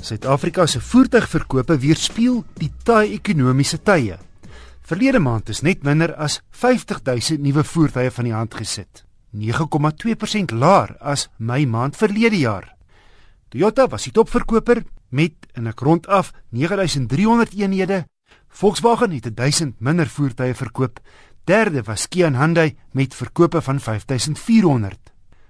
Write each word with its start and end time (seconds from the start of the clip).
Suid-Afrika 0.00 0.64
se 0.66 0.80
voertuigverkope 0.80 1.76
weerspieël 1.78 2.40
die 2.56 2.70
taai 2.84 3.12
ekonomiese 3.12 3.82
tye. 3.84 4.16
Verlede 4.80 5.20
maand 5.20 5.50
is 5.52 5.60
net 5.62 5.84
minder 5.84 6.14
as 6.16 6.38
50 6.56 7.02
000 7.04 7.44
nuwe 7.44 7.64
voertuie 7.64 8.10
van 8.10 8.28
die 8.28 8.32
hand 8.34 8.56
gesit, 8.56 9.04
9,2% 9.36 10.54
laer 10.56 10.94
as 11.00 11.28
Mei 11.36 11.66
maand 11.66 11.98
verlede 12.00 12.40
jaar. 12.40 12.70
Toyota 13.52 13.86
was 13.92 14.08
die 14.08 14.14
topverkoper 14.16 14.82
met 15.10 15.34
in 15.54 15.68
'n 15.68 15.74
rondaf 15.76 16.32
9300 16.48 17.52
eenhede. 17.52 18.06
Volkswagen 18.48 19.12
het 19.12 19.36
1000 19.36 19.80
minder 19.80 20.06
voertuie 20.06 20.54
verkoop. 20.54 21.00
Derde 21.44 21.82
was 21.82 22.08
Kia 22.08 22.26
en 22.26 22.36
Hyundai 22.36 22.76
met 22.92 23.14
verkope 23.14 23.62
van 23.62 23.80
5400. 23.80 24.98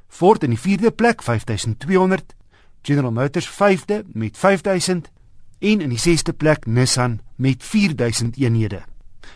Ford 0.08 0.42
in 0.42 0.50
die 0.50 0.58
4de 0.58 0.90
plek 0.90 1.22
5200 1.22 2.34
General 2.82 3.12
Motors 3.12 3.50
5de 3.50 4.02
met 4.12 4.38
5000 4.38 5.10
en 5.58 5.80
in 5.80 5.92
die 5.92 6.00
6ste 6.00 6.36
plek 6.36 6.66
Nissan 6.66 7.20
met 7.36 7.64
4000 7.64 8.36
eenhede. 8.36 8.82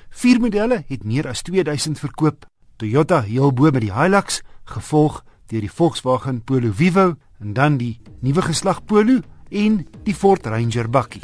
Vier 0.08 0.40
modelle 0.40 0.84
het 0.88 1.04
meer 1.04 1.28
as 1.28 1.42
2000 1.42 1.98
verkoop. 1.98 2.46
Toyota 2.76 3.20
heel 3.22 3.52
bo 3.52 3.70
met 3.70 3.82
die 3.84 3.92
Hilux, 3.92 4.42
gevolg 4.64 5.22
deur 5.46 5.60
die 5.60 5.70
Volkswagen 5.70 6.40
Polo 6.42 6.72
Vivo 6.72 7.14
en 7.40 7.52
dan 7.52 7.76
die 7.76 8.00
nuwe 8.20 8.42
geslag 8.42 8.84
Polo 8.84 9.20
en 9.50 9.82
die 10.04 10.14
Ford 10.14 10.46
Ranger 10.46 10.88
bakkie. 10.90 11.22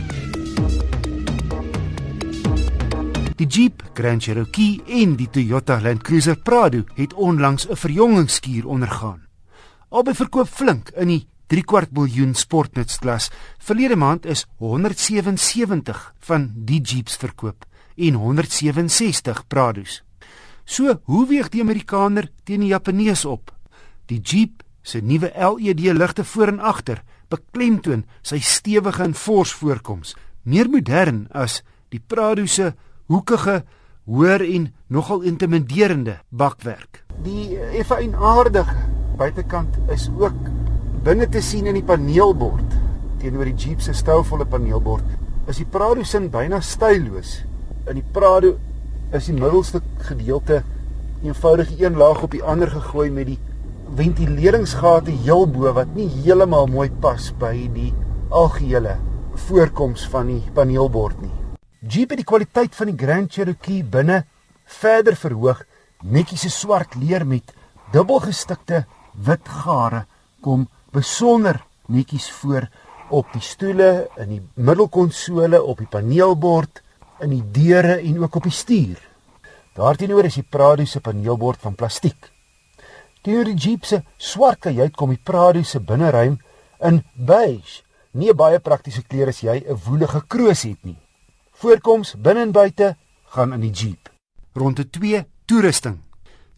Die 3.40 3.46
Jeep 3.46 3.82
Grand 3.94 4.22
Cherokee 4.22 4.82
en 5.00 5.16
die 5.16 5.30
Toyota 5.32 5.78
Land 5.80 6.02
Cruiser 6.04 6.36
Prado 6.36 6.84
het 6.94 7.14
onlangs 7.14 7.68
'n 7.68 7.76
verjongingskuur 7.76 8.66
ondergaan. 8.66 9.26
Albei 9.88 10.14
verkoop 10.14 10.48
flink 10.48 10.90
in 10.90 11.08
die 11.08 11.26
3 11.50 11.64
kwart 11.66 11.90
miljoen 11.90 12.36
sportnutsklas. 12.38 13.26
Verlede 13.58 13.96
maand 13.98 14.26
is 14.26 14.44
177 14.62 16.02
van 16.28 16.50
die 16.54 16.78
Jeeps 16.80 17.16
verkoop 17.18 17.66
en 17.98 18.14
167 18.14 19.46
Prados. 19.50 20.02
So, 20.64 20.94
hoe 21.10 21.24
weeg 21.26 21.48
die 21.50 21.62
Amerikaner 21.64 22.28
teen 22.46 22.62
die 22.62 22.70
Japanees 22.70 23.24
op? 23.26 23.50
Die 24.06 24.20
Jeep 24.20 24.62
se 24.82 25.00
nuwe 25.02 25.32
LED 25.34 25.80
ligte 25.90 26.24
voor 26.24 26.54
en 26.54 26.60
agter 26.60 27.02
beklemtoon 27.30 28.06
sy 28.22 28.38
stewige 28.38 29.02
en 29.02 29.14
fors 29.14 29.50
voorkoms, 29.52 30.14
meer 30.42 30.70
modern 30.70 31.26
as 31.34 31.60
die 31.90 32.00
Prado 32.00 32.46
se 32.46 32.72
hoekige, 33.10 33.64
hoër 34.06 34.46
en 34.46 34.70
nogal 34.86 35.26
intimiderende 35.26 36.20
bakwerk. 36.30 37.04
Die 37.26 37.58
F1 37.82 38.14
aardige 38.14 38.86
buitekant 39.18 39.76
is 39.90 40.08
ook 40.14 40.59
binne 41.04 41.24
te 41.32 41.40
sien 41.40 41.68
in 41.70 41.78
die 41.78 41.86
paneelbord 41.86 42.74
teenoor 43.20 43.48
die 43.48 43.56
Jeep 43.56 43.80
se 43.84 43.94
stylvolle 43.96 44.44
paneelbord 44.48 45.48
is 45.48 45.60
die 45.60 45.68
Prado 45.68 46.04
sin 46.04 46.28
byna 46.30 46.60
styloos. 46.62 47.40
In 47.88 47.96
die 47.98 48.04
Prado 48.14 48.54
is 49.16 49.26
die 49.30 49.36
middelste 49.36 49.80
gedeelte 50.06 50.60
eenvoudig 51.24 51.72
een 51.80 51.96
laag 52.00 52.20
op 52.26 52.36
die 52.36 52.42
ander 52.44 52.70
gegooi 52.70 53.08
met 53.12 53.30
die 53.32 53.38
ventileringsgate 53.96 55.14
heel 55.24 55.46
bo 55.50 55.72
wat 55.76 55.94
nie 55.96 56.06
heeltemal 56.20 56.68
mooi 56.70 56.90
pas 57.02 57.30
by 57.40 57.54
die 57.74 57.90
algehele 58.28 58.98
voorkoms 59.48 60.04
van 60.12 60.28
die 60.30 60.42
paneelbord 60.54 61.24
nie. 61.24 61.32
Jeep 61.80 62.12
het 62.12 62.20
die 62.20 62.28
kwaliteit 62.28 62.76
van 62.76 62.92
die 62.92 62.98
Grand 63.00 63.32
Cherokee 63.32 63.82
binne 63.82 64.22
verder 64.80 65.16
verhoog. 65.16 65.64
Netjies 66.04 66.44
se 66.44 66.52
swart 66.52 66.94
leer 67.00 67.24
met 67.26 67.56
dubbelgestikte 67.92 68.84
wit 69.16 69.48
gare 69.64 70.04
kom 70.44 70.68
besonder 70.92 71.60
netjies 71.86 72.30
voor 72.30 72.68
op 73.10 73.32
die 73.34 73.42
stoele, 73.42 74.08
in 74.22 74.28
die 74.36 74.40
middelkonsole, 74.54 75.62
op 75.62 75.78
die 75.82 75.88
paneelbord, 75.90 76.82
in 77.20 77.34
die 77.34 77.44
deure 77.52 77.98
en 77.98 78.20
ook 78.22 78.38
op 78.40 78.46
die 78.46 78.54
stuur. 78.54 79.00
Daarteenoor 79.76 80.28
is 80.28 80.38
die 80.40 80.46
Prado 80.46 80.84
se 80.84 81.00
paneelbord 81.00 81.60
van 81.62 81.74
plastiek. 81.74 82.30
Teenoor 83.22 83.50
die 83.50 83.58
Jeep 83.58 83.84
se 83.84 84.00
swart 84.16 84.62
kajuit 84.66 84.96
kom 84.96 85.12
die 85.12 85.20
Prado 85.22 85.62
se 85.62 85.80
binneruim 85.80 86.38
in 86.86 87.02
beige. 87.14 87.82
Nie 88.12 88.34
baie 88.34 88.58
praktiese 88.58 89.04
kleur 89.06 89.28
as 89.30 89.40
jy 89.40 89.62
'n 89.62 89.78
woelige 89.86 90.22
kroos 90.26 90.62
het 90.62 90.82
nie. 90.84 90.98
Voorkoms 91.52 92.14
binne 92.18 92.42
en 92.42 92.52
buite 92.52 92.96
gaan 93.24 93.52
in 93.52 93.60
die 93.60 93.70
Jeep. 93.70 94.10
Ronde 94.54 94.90
2 94.90 95.26
toerusting. 95.44 96.00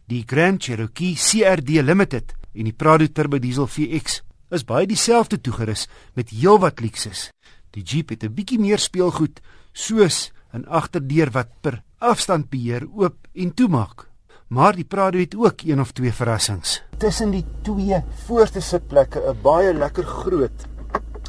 Die 0.06 0.24
Grand 0.26 0.62
Cherokee 0.62 1.14
CRD 1.14 1.82
Limited 1.82 2.34
en 2.54 2.64
die 2.64 2.72
Prado 2.72 3.06
Turbo 3.06 3.38
Diesel 3.38 3.66
VX 3.66 4.22
is 4.52 4.64
baie 4.68 4.86
dieselfde 4.86 5.40
toegerus 5.40 5.86
met 6.14 6.30
heelwat 6.30 6.80
luksus. 6.80 7.30
Die 7.72 7.82
Jeep 7.82 8.10
het 8.10 8.24
'n 8.24 8.34
bietjie 8.34 8.58
meer 8.58 8.78
speelgoed 8.78 9.40
soos 9.72 10.32
'n 10.52 10.66
agterdeur 10.68 11.30
wat 11.32 11.48
per 11.60 11.82
afstand 11.98 12.50
beheer 12.50 12.84
oop 12.94 13.16
en 13.34 13.54
toemaak. 13.54 14.08
Maar 14.48 14.76
die 14.76 14.84
Prado 14.84 15.18
het 15.18 15.34
ook 15.34 15.62
een 15.64 15.80
of 15.80 15.92
twee 15.92 16.12
verrassings. 16.12 16.82
Tussen 16.98 17.30
die 17.30 17.44
twee 17.62 18.02
voorste 18.26 18.60
sitplekke 18.60 19.18
'n 19.18 19.42
baie 19.42 19.72
lekker 19.74 20.04
groot 20.04 20.66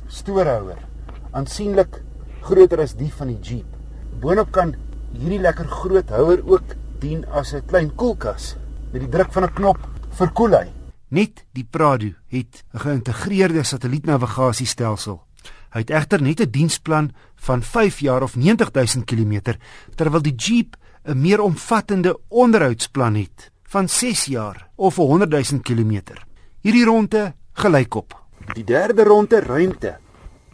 stoorhouer, 0.08 0.78
aansienlik 1.32 2.04
groter 2.42 2.82
as 2.82 2.96
die 2.96 3.14
van 3.14 3.28
die 3.28 3.40
Jeep. 3.40 3.66
Boonop 4.20 4.52
kan 4.52 4.76
hierdie 5.14 5.40
lekker 5.40 5.66
groot 5.66 6.10
houer 6.10 6.42
ook 6.46 6.76
dien 7.00 7.26
as 7.32 7.54
'n 7.54 7.66
klein 7.66 7.96
koelkas 7.96 8.56
met 8.92 9.02
die 9.02 9.10
druk 9.10 9.32
van 9.32 9.44
'n 9.44 9.54
knop 9.54 9.80
vir 10.18 10.32
koelheid. 10.32 10.83
Net 11.14 11.44
die 11.54 11.66
Prado 11.70 12.10
het 12.28 12.64
'n 12.74 12.80
geïntegreerde 12.80 13.64
satellietnavigasiestelsel. 13.64 15.22
Hy 15.70 15.80
het 15.80 15.90
egter 15.90 16.22
net 16.22 16.40
'n 16.42 16.50
diensplan 16.50 17.12
van 17.36 17.62
5 17.62 18.00
jaar 18.00 18.24
of 18.24 18.36
90000 18.36 19.06
km, 19.06 19.58
terwyl 19.96 20.22
die 20.22 20.36
Jeep 20.36 20.76
'n 21.06 21.22
meer 21.22 21.42
omvattende 21.42 22.20
onderhoudsplan 22.28 23.16
het 23.16 23.52
van 23.64 23.90
6 23.90 24.26
jaar 24.26 24.70
of 24.76 24.98
100000 24.98 25.62
km. 25.62 26.02
Hierdie 26.62 26.86
ronde 26.86 27.34
gelykop. 27.54 28.24
Die 28.54 28.64
derde 28.64 29.04
ronde 29.04 29.40
ruimte 29.40 29.98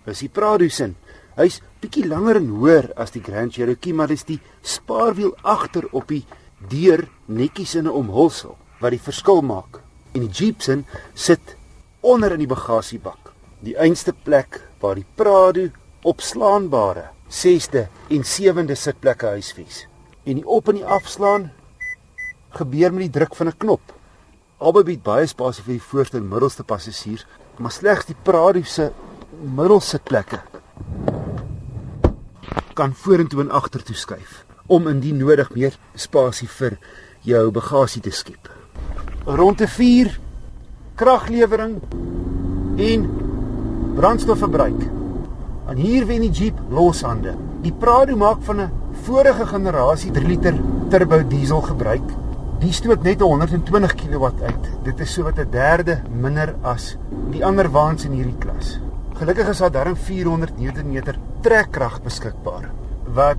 is 0.05 0.19
die 0.19 0.29
Prado 0.29 0.67
se. 0.67 0.93
Hy's 1.35 1.61
bietjie 1.79 2.07
langer 2.07 2.35
en 2.35 2.47
hoër 2.47 2.93
as 2.95 3.11
die 3.11 3.23
Grand 3.23 3.53
Cherokee, 3.53 3.93
maar 3.93 4.07
dis 4.07 4.23
die 4.23 4.41
spaarwiel 4.61 5.37
agter 5.41 5.87
op 5.91 6.07
die 6.07 6.25
deur 6.67 7.07
netjies 7.25 7.75
in 7.75 7.85
'n 7.85 7.91
omhulsel 7.91 8.57
wat 8.79 8.91
die 8.91 8.99
verskil 8.99 9.41
maak 9.41 9.88
en 10.11 10.25
die 10.25 10.29
Jeep 10.29 10.61
se 10.61 10.81
sit 11.13 11.55
onder 12.01 12.33
in 12.33 12.43
die 12.43 12.49
bagasiebak. 12.49 13.31
Die 13.65 13.75
einste 13.77 14.13
plek 14.13 14.61
waar 14.79 14.95
die 14.95 15.05
Prado 15.15 15.67
opslaanbare 16.07 17.09
6de 17.29 17.87
en 18.09 18.23
7de 18.23 18.75
sitplekke 18.75 19.25
huisves. 19.35 19.85
En 20.23 20.39
die 20.39 20.47
op 20.47 20.69
en 20.69 20.79
die 20.79 20.85
afslaan 20.85 21.51
gebeur 22.55 22.93
met 22.93 23.07
die 23.07 23.15
druk 23.19 23.35
van 23.35 23.47
'n 23.47 23.57
knop. 23.57 23.81
Albei 24.57 24.83
bied 24.83 25.03
baie 25.03 25.27
spasie 25.27 25.63
vir 25.63 25.73
die 25.73 25.87
voorste 25.89 26.17
en 26.17 26.27
middelste 26.27 26.63
passasiers, 26.63 27.25
maar 27.57 27.71
slegs 27.71 28.05
die 28.05 28.15
Prado 28.23 28.63
se 28.63 28.91
middelsitplekke 29.41 30.41
kan 32.73 32.93
vorentoe 32.95 33.41
en 33.41 33.51
agtertoe 33.51 33.95
skuif 33.95 34.45
om 34.67 34.87
indien 34.87 35.17
nodig 35.17 35.49
meer 35.55 35.75
spasie 35.95 36.47
vir 36.47 36.77
jou 37.27 37.51
bagasie 37.51 38.01
te 38.01 38.11
skep 38.11 38.58
ronde 39.35 39.67
4 39.67 40.19
kraglewering 40.95 41.75
en 42.77 43.09
brandstofverbruik. 43.95 44.81
En 45.69 45.77
hier 45.77 46.05
wen 46.09 46.23
die 46.25 46.31
Jeep 46.31 46.57
loshande. 46.69 47.35
Die 47.61 47.73
Prado 47.73 48.15
maak 48.17 48.41
van 48.41 48.61
'n 48.61 48.71
vorige 49.05 49.45
generasie 49.45 50.11
3 50.11 50.27
liter 50.27 50.55
turbo 50.89 51.27
diesel 51.27 51.61
gebruik. 51.61 52.09
Die 52.59 52.71
stoot 52.71 53.03
net 53.03 53.21
120 53.21 53.95
kW 53.95 54.23
uit. 54.25 54.69
Dit 54.83 54.99
is 54.99 55.13
so 55.13 55.23
wat 55.23 55.37
'n 55.37 55.51
derde 55.51 56.01
minder 56.09 56.55
as 56.61 56.97
die 57.31 57.45
ander 57.45 57.71
waans 57.71 58.05
in 58.05 58.11
hierdie 58.11 58.37
klas. 58.39 58.79
Gelukkig 59.13 59.47
is 59.47 59.57
daar 59.57 59.71
darm 59.71 59.95
400 59.95 60.57
Nm 60.57 61.03
trekkrag 61.41 62.01
beskikbaar 62.01 62.69
wat 63.13 63.37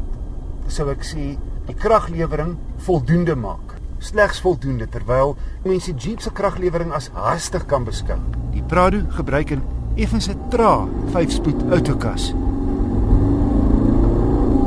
sou 0.67 0.89
ek 0.91 1.03
sê 1.05 1.37
die 1.67 1.75
kraglewering 1.75 2.57
voldoende 2.77 3.35
maak 3.37 3.70
slegs 4.01 4.41
voldoende 4.41 4.89
terwyl 4.89 5.37
mense 5.65 5.93
Jeep 5.93 6.21
se 6.21 6.33
kraglewering 6.33 6.93
as 6.97 7.11
hastig 7.15 7.67
kan 7.69 7.85
beskou. 7.85 8.19
Die 8.55 8.63
Prado 8.63 9.03
gebruik 9.17 9.53
'n 9.53 9.63
effens 9.97 10.29
'n 10.29 10.39
tra 10.51 10.89
5-spoed 11.13 11.73
outokas. 11.73 12.35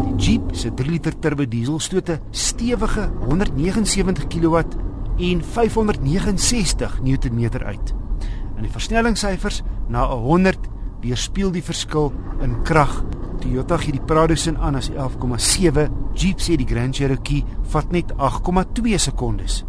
Die 0.06 0.16
Jeep 0.18 0.56
se 0.56 0.74
3 0.74 0.90
liter 0.90 1.20
turbo 1.20 1.46
diesel 1.46 1.80
stoot 1.80 2.10
'n 2.10 2.20
stewige 2.32 3.10
179 3.28 4.28
kW 4.28 4.56
en 5.18 5.44
569 5.44 7.02
Nm 7.02 7.50
uit. 7.66 7.94
In 8.58 8.62
die 8.62 8.72
versnellingssyfers 8.72 9.64
na 9.88 10.06
100 10.06 10.58
weerspieël 11.02 11.52
die 11.52 11.64
verskil 11.64 12.14
in 12.42 12.62
krag 12.64 13.04
Toyota 13.44 13.78
gee 13.78 13.92
die 13.92 14.04
Prado 14.08 14.36
sin 14.40 14.58
aan 14.58 14.78
as 14.80 14.90
11,7, 14.90 15.90
Jeep 16.14 16.40
sê 16.40 16.58
die 16.58 16.68
Grand 16.70 16.96
Cherokee 16.96 17.46
vat 17.74 17.92
net 17.92 18.14
8,2 18.18 18.98
sekondes. 18.98 19.64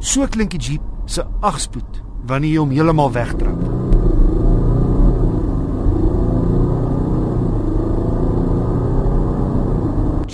So 0.00 0.26
klink 0.26 0.56
die 0.56 0.60
Jeep 0.60 0.82
se 1.06 1.24
agspoed 1.40 2.02
wanneer 2.26 2.54
jy 2.54 2.60
hom 2.62 2.72
heeltemal 2.74 3.12
wegtrap. 3.14 3.60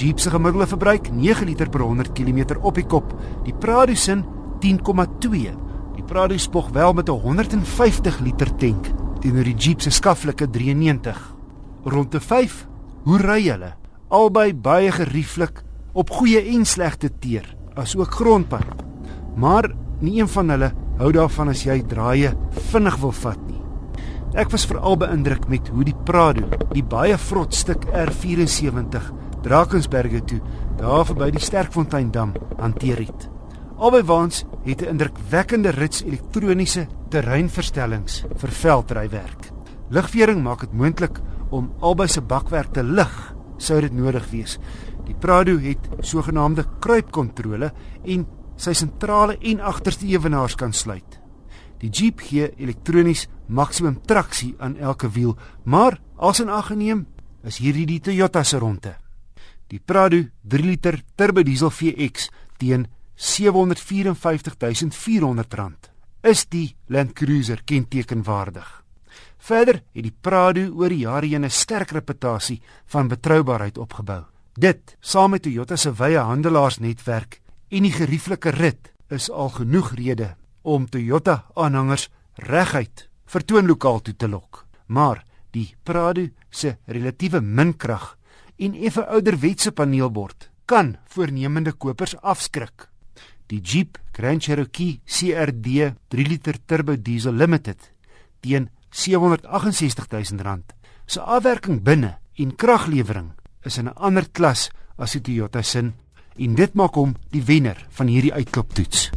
Jeep 0.01 0.21
se 0.21 0.31
gemiddelde 0.33 0.67
verbruik 0.67 1.11
9 1.13 1.45
liter 1.45 1.69
per 1.69 1.85
100 1.85 2.15
km 2.17 2.57
op 2.63 2.75
die 2.75 2.87
kop. 2.87 3.13
Die 3.45 3.53
Prado 3.53 3.95
sin 3.95 4.25
10,2. 4.61 5.53
Die 5.97 6.07
Prado 6.07 6.39
spog 6.39 6.71
wel 6.73 6.93
met 6.93 7.09
'n 7.09 7.21
150 7.21 8.21
liter 8.21 8.57
tank 8.57 8.89
teenoor 9.21 9.45
die 9.45 9.57
Jeep 9.57 9.83
se 9.83 9.91
skaflike 9.91 10.51
93. 10.51 11.35
Rond 11.85 12.11
te 12.11 12.21
5, 12.21 12.67
hoe 13.05 13.19
ry 13.19 13.43
hulle? 13.49 13.80
Albei 14.11 14.51
baie 14.51 14.91
gerieflik 14.91 15.61
op 15.95 16.09
goeie 16.11 16.41
en 16.51 16.65
slegte 16.67 17.13
teer, 17.23 17.45
asook 17.79 18.17
grondpad. 18.19 18.81
Maar 19.39 19.69
nie 20.03 20.17
een 20.19 20.29
van 20.33 20.51
hulle 20.51 20.73
hou 20.99 21.13
daarvan 21.15 21.53
as 21.53 21.63
jy 21.63 21.77
draaie 21.87 22.33
vinnig 22.73 22.97
wil 23.05 23.15
vat 23.21 23.39
nie. 23.47 23.61
Ek 24.35 24.51
was 24.51 24.67
veral 24.67 24.99
beïndruk 24.99 25.47
met 25.47 25.71
hoe 25.71 25.87
die 25.87 25.95
Prado, 25.95 26.51
die 26.75 26.83
baie 26.83 27.15
vrot 27.29 27.55
stuk 27.55 27.87
R74 27.87 29.13
Drakensberge 29.47 30.25
toe, 30.27 30.41
daar 30.83 31.07
verby 31.07 31.31
die 31.31 31.47
Sterkfonteindam 31.47 32.35
hanteer 32.59 33.07
het. 33.07 33.31
Albei 33.79 34.03
waans 34.03 34.45
het 34.67 34.83
'n 34.83 34.99
indrukwekkende 34.99 35.71
rits 35.71 36.03
elektroniese 36.03 36.89
terreinverstellings 37.11 38.25
vir 38.37 38.51
veldrywerk. 38.51 39.53
Ligvering 39.91 40.43
maak 40.43 40.61
dit 40.61 40.73
moontlik 40.73 41.21
om 41.51 41.71
albei 41.81 42.09
se 42.09 42.21
bakwerk 42.21 42.73
te 42.73 42.83
lig 42.83 43.35
sou 43.61 43.81
dit 43.85 43.93
nodig 43.95 44.27
wees. 44.33 44.59
Die 45.07 45.15
Prado 45.15 45.59
het 45.61 45.89
sogenaamde 46.07 46.65
kruipkontrole 46.81 47.73
en 48.05 48.27
sy 48.61 48.75
sentrale 48.77 49.39
en 49.41 49.61
agterste 49.61 50.07
ewenaars 50.09 50.55
kan 50.61 50.73
sluit. 50.73 51.21
Die 51.81 51.89
Jeep 51.89 52.21
gee 52.21 52.51
elektronies 52.61 53.29
maksimum 53.49 54.01
traksie 54.07 54.55
aan 54.59 54.77
elke 54.77 55.11
wiel, 55.15 55.39
maar 55.65 56.01
as 56.17 56.41
in 56.41 56.49
ag 56.53 56.67
geneem 56.73 57.07
is 57.45 57.59
hierdie 57.63 57.87
die 57.89 58.01
Toyota 58.05 58.45
se 58.45 58.59
ronde. 58.61 58.95
Die 59.71 59.81
Prado 59.81 60.25
3 60.43 60.65
liter 60.67 61.03
turbo 61.17 61.43
diesel 61.47 61.71
VX 61.71 62.31
teen 62.59 62.87
R754400 63.17 65.91
is 66.23 66.47
die 66.53 66.77
Land 66.89 67.13
Cruiser 67.17 67.63
kentekenwaardig. 67.65 68.85
Verder 69.41 69.81
het 69.95 70.05
die 70.05 70.13
Prado 70.13 70.67
oor 70.77 70.93
die 70.93 71.05
jare 71.07 71.27
heen 71.27 71.45
'n 71.45 71.51
sterk 71.51 71.91
reputasie 71.91 72.61
van 72.87 73.09
betroubaarheid 73.09 73.79
opgebou. 73.79 74.25
Dit, 74.55 74.97
saam 75.01 75.31
met 75.31 75.43
Toyota 75.43 75.77
se 75.77 75.93
wye 75.93 76.19
handelaarsnetwerk 76.19 77.41
en 77.69 77.83
die 77.83 77.93
gerieflike 77.93 78.51
rit, 78.51 78.93
is 79.09 79.31
al 79.31 79.49
genoeg 79.49 79.95
rede 79.95 80.37
om 80.63 80.89
Toyota 80.89 81.45
aanhangers 81.55 82.09
reguit 82.35 83.09
vertoon 83.27 83.67
lokaal 83.67 84.01
toe 84.01 84.17
te 84.17 84.29
lok. 84.29 84.67
Maar 84.87 85.25
die 85.51 85.75
Prado 85.83 86.29
se 86.51 86.77
relatiewe 86.87 87.41
min 87.41 87.77
krag 87.77 88.17
en 88.59 88.75
effe 88.75 89.07
ouderwetse 89.07 89.73
paneelbord 89.73 90.51
kan 90.65 90.97
voornemende 91.09 91.73
kopers 91.73 92.17
afskrik. 92.17 92.89
Die 93.47 93.61
Jeep 93.61 93.99
Grand 94.13 94.43
Cherokee 94.43 95.01
CRD 95.07 95.95
3 96.09 96.27
liter 96.29 96.59
turbo 96.67 96.97
diesel 96.97 97.33
limited 97.33 97.93
teen 98.41 98.69
R768 99.47 100.35
000 100.35 100.63
se 101.07 101.21
afwerking 101.21 101.83
binne 101.83 102.19
en 102.35 102.57
kraglewering 102.57 103.33
is 103.65 103.79
in 103.79 103.89
'n 103.89 103.97
ander 103.97 104.27
klas 104.33 104.71
as 104.97 105.13
die 105.13 105.21
Toyota 105.21 105.63
sin 105.63 105.95
en 106.37 106.55
dit 106.55 106.75
maak 106.75 106.95
hom 106.95 107.17
die 107.31 107.45
wenner 107.45 107.87
van 107.91 108.07
hierdie 108.07 108.35
uitkloptoets. 108.35 109.11